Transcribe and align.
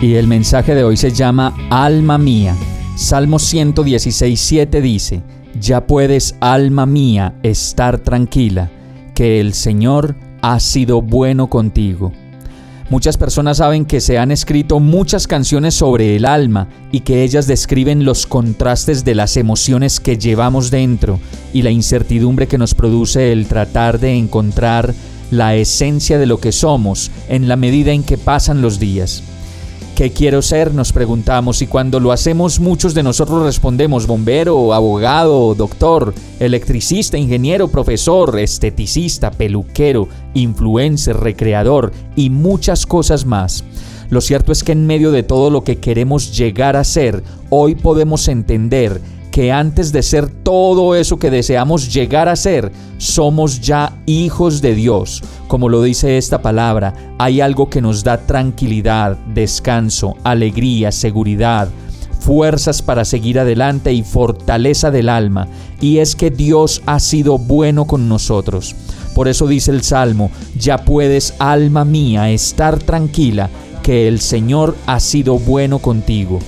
Y 0.00 0.14
el 0.14 0.28
mensaje 0.28 0.76
de 0.76 0.84
hoy 0.84 0.96
se 0.96 1.10
llama 1.10 1.56
Alma 1.70 2.18
mía. 2.18 2.54
Salmo 2.94 3.40
116, 3.40 4.40
7 4.40 4.80
dice, 4.80 5.22
Ya 5.60 5.88
puedes, 5.88 6.36
alma 6.38 6.86
mía, 6.86 7.34
estar 7.42 7.98
tranquila, 7.98 8.70
que 9.16 9.40
el 9.40 9.54
Señor 9.54 10.14
ha 10.40 10.60
sido 10.60 11.02
bueno 11.02 11.50
contigo. 11.50 12.12
Muchas 12.90 13.16
personas 13.16 13.56
saben 13.56 13.84
que 13.86 14.00
se 14.00 14.18
han 14.18 14.30
escrito 14.30 14.78
muchas 14.78 15.26
canciones 15.26 15.74
sobre 15.74 16.14
el 16.14 16.26
alma 16.26 16.68
y 16.92 17.00
que 17.00 17.24
ellas 17.24 17.48
describen 17.48 18.04
los 18.04 18.24
contrastes 18.24 19.04
de 19.04 19.16
las 19.16 19.36
emociones 19.36 19.98
que 19.98 20.16
llevamos 20.16 20.70
dentro 20.70 21.18
y 21.52 21.62
la 21.62 21.72
incertidumbre 21.72 22.46
que 22.46 22.56
nos 22.56 22.72
produce 22.72 23.32
el 23.32 23.46
tratar 23.46 23.98
de 23.98 24.14
encontrar 24.14 24.94
la 25.32 25.56
esencia 25.56 26.18
de 26.18 26.26
lo 26.26 26.38
que 26.38 26.52
somos 26.52 27.10
en 27.28 27.48
la 27.48 27.56
medida 27.56 27.90
en 27.90 28.04
que 28.04 28.16
pasan 28.16 28.62
los 28.62 28.78
días. 28.78 29.24
¿Qué 29.94 30.12
quiero 30.12 30.42
ser? 30.42 30.74
Nos 30.74 30.92
preguntamos 30.92 31.60
y 31.60 31.66
cuando 31.66 31.98
lo 31.98 32.12
hacemos 32.12 32.60
muchos 32.60 32.94
de 32.94 33.02
nosotros 33.02 33.42
respondemos 33.42 34.06
bombero, 34.06 34.72
abogado, 34.72 35.54
doctor, 35.54 36.14
electricista, 36.38 37.18
ingeniero, 37.18 37.68
profesor, 37.68 38.38
esteticista, 38.38 39.30
peluquero, 39.30 40.08
influencer, 40.34 41.16
recreador 41.16 41.92
y 42.14 42.30
muchas 42.30 42.86
cosas 42.86 43.26
más. 43.26 43.64
Lo 44.10 44.20
cierto 44.20 44.52
es 44.52 44.62
que 44.62 44.72
en 44.72 44.86
medio 44.86 45.10
de 45.10 45.22
todo 45.22 45.50
lo 45.50 45.64
que 45.64 45.78
queremos 45.78 46.36
llegar 46.36 46.76
a 46.76 46.84
ser, 46.84 47.22
hoy 47.50 47.74
podemos 47.74 48.28
entender 48.28 49.00
que 49.38 49.52
antes 49.52 49.92
de 49.92 50.02
ser 50.02 50.28
todo 50.28 50.96
eso 50.96 51.16
que 51.16 51.30
deseamos 51.30 51.94
llegar 51.94 52.28
a 52.28 52.34
ser, 52.34 52.72
somos 52.96 53.60
ya 53.60 53.96
hijos 54.04 54.60
de 54.60 54.74
Dios. 54.74 55.22
Como 55.46 55.68
lo 55.68 55.80
dice 55.80 56.18
esta 56.18 56.42
palabra, 56.42 57.14
hay 57.20 57.40
algo 57.40 57.70
que 57.70 57.80
nos 57.80 58.02
da 58.02 58.26
tranquilidad, 58.26 59.16
descanso, 59.32 60.16
alegría, 60.24 60.90
seguridad, 60.90 61.68
fuerzas 62.18 62.82
para 62.82 63.04
seguir 63.04 63.38
adelante 63.38 63.92
y 63.92 64.02
fortaleza 64.02 64.90
del 64.90 65.08
alma, 65.08 65.46
y 65.80 65.98
es 65.98 66.16
que 66.16 66.30
Dios 66.30 66.82
ha 66.86 66.98
sido 66.98 67.38
bueno 67.38 67.84
con 67.84 68.08
nosotros. 68.08 68.74
Por 69.14 69.28
eso 69.28 69.46
dice 69.46 69.70
el 69.70 69.84
Salmo, 69.84 70.32
ya 70.58 70.78
puedes, 70.78 71.34
alma 71.38 71.84
mía, 71.84 72.28
estar 72.32 72.80
tranquila, 72.80 73.50
que 73.84 74.08
el 74.08 74.18
Señor 74.18 74.74
ha 74.86 74.98
sido 74.98 75.38
bueno 75.38 75.78
contigo. 75.78 76.40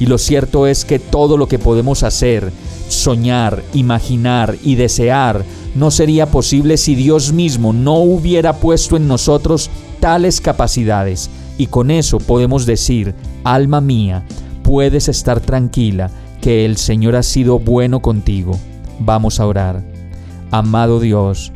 Y 0.00 0.06
lo 0.06 0.18
cierto 0.18 0.66
es 0.66 0.84
que 0.84 0.98
todo 0.98 1.36
lo 1.36 1.48
que 1.48 1.58
podemos 1.58 2.02
hacer, 2.02 2.52
soñar, 2.88 3.64
imaginar 3.74 4.56
y 4.62 4.76
desear 4.76 5.44
no 5.74 5.90
sería 5.90 6.26
posible 6.30 6.76
si 6.76 6.94
Dios 6.94 7.32
mismo 7.32 7.72
no 7.72 7.94
hubiera 7.98 8.54
puesto 8.54 8.96
en 8.96 9.08
nosotros 9.08 9.70
tales 10.00 10.40
capacidades. 10.40 11.30
Y 11.56 11.66
con 11.66 11.90
eso 11.90 12.18
podemos 12.18 12.66
decir, 12.66 13.14
alma 13.44 13.80
mía, 13.80 14.24
puedes 14.62 15.08
estar 15.08 15.40
tranquila, 15.40 16.10
que 16.40 16.64
el 16.64 16.76
Señor 16.76 17.16
ha 17.16 17.22
sido 17.22 17.58
bueno 17.58 18.00
contigo. 18.00 18.58
Vamos 19.00 19.40
a 19.40 19.46
orar. 19.46 19.82
Amado 20.50 21.00
Dios, 21.00 21.52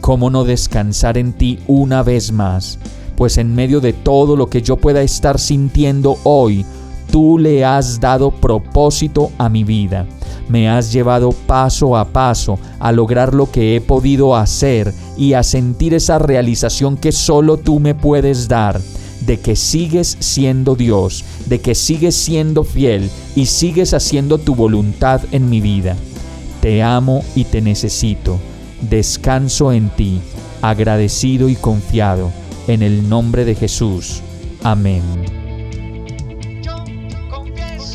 ¿cómo 0.00 0.30
no 0.30 0.44
descansar 0.44 1.18
en 1.18 1.32
ti 1.32 1.58
una 1.66 2.02
vez 2.02 2.32
más? 2.32 2.78
Pues 3.16 3.36
en 3.36 3.54
medio 3.54 3.80
de 3.80 3.92
todo 3.92 4.36
lo 4.36 4.48
que 4.48 4.62
yo 4.62 4.76
pueda 4.76 5.02
estar 5.02 5.38
sintiendo 5.38 6.16
hoy, 6.24 6.64
tú 7.12 7.38
le 7.38 7.64
has 7.64 8.00
dado 8.00 8.32
propósito 8.32 9.30
a 9.38 9.48
mi 9.48 9.62
vida. 9.62 10.06
Me 10.48 10.68
has 10.68 10.92
llevado 10.92 11.30
paso 11.30 11.96
a 11.96 12.06
paso 12.06 12.58
a 12.80 12.90
lograr 12.90 13.34
lo 13.34 13.52
que 13.52 13.76
he 13.76 13.80
podido 13.80 14.34
hacer 14.34 14.92
y 15.16 15.34
a 15.34 15.44
sentir 15.44 15.94
esa 15.94 16.18
realización 16.18 16.96
que 16.96 17.12
solo 17.12 17.58
tú 17.58 17.78
me 17.78 17.94
puedes 17.94 18.48
dar 18.48 18.80
de 19.26 19.38
que 19.38 19.54
sigues 19.54 20.16
siendo 20.18 20.74
Dios, 20.74 21.24
de 21.46 21.60
que 21.60 21.74
sigues 21.74 22.16
siendo 22.16 22.64
fiel 22.64 23.08
y 23.36 23.46
sigues 23.46 23.94
haciendo 23.94 24.38
tu 24.38 24.54
voluntad 24.54 25.20
en 25.30 25.48
mi 25.48 25.60
vida. 25.60 25.94
Te 26.60 26.82
amo 26.82 27.22
y 27.36 27.44
te 27.44 27.60
necesito. 27.60 28.40
Descanso 28.80 29.70
en 29.70 29.90
ti, 29.90 30.20
agradecido 30.60 31.48
y 31.48 31.56
confiado, 31.56 32.32
en 32.66 32.82
el 32.82 33.08
nombre 33.08 33.44
de 33.44 33.54
Jesús. 33.54 34.22
Amén. 34.64 35.41